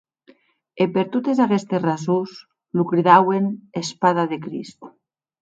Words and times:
E 0.85 0.85
per 0.95 1.03
totes 1.15 1.41
aguestes 1.45 1.83
rasons 1.83 2.33
lo 2.79 2.87
cridauen 2.93 3.53
Espada 3.83 4.27
de 4.35 4.43
Crist. 4.49 4.91